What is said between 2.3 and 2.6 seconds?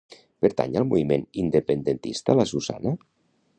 la